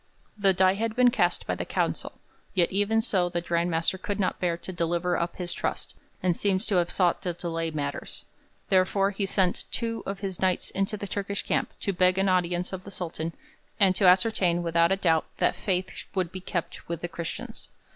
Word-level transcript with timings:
The 0.35 0.51
die 0.51 0.73
had 0.73 0.95
been 0.95 1.11
cast 1.11 1.45
by 1.45 1.53
the 1.53 1.63
council, 1.63 2.13
yet 2.55 2.71
even 2.71 3.01
so 3.01 3.29
the 3.29 3.39
Grand 3.39 3.69
Master 3.69 3.99
could 3.99 4.19
not 4.19 4.39
bear 4.39 4.57
to 4.57 4.73
deliver 4.73 5.15
up 5.15 5.35
his 5.35 5.53
trust, 5.53 5.93
and 6.23 6.35
seems 6.35 6.65
to 6.65 6.77
have 6.77 6.89
sought 6.89 7.21
to 7.21 7.33
delay 7.33 7.69
matters. 7.69 8.25
Therefore 8.69 9.11
he 9.11 9.27
sent 9.27 9.65
two 9.71 10.01
of 10.07 10.21
his 10.21 10.39
Knights 10.41 10.71
into 10.71 10.97
the 10.97 11.05
Turkish 11.05 11.43
camp 11.45 11.69
to 11.81 11.93
beg 11.93 12.17
an 12.17 12.29
audience 12.29 12.73
of 12.73 12.83
the 12.83 12.89
Sultan 12.89 13.33
and 13.79 13.95
to 13.95 14.07
ascertain 14.07 14.63
without 14.63 14.91
a 14.91 14.95
doubt 14.97 15.25
that 15.37 15.55
faith 15.55 15.89
would 16.15 16.31
be 16.31 16.41
kept 16.41 16.89
with 16.89 17.01
the 17.01 17.07
Christians. 17.07 17.67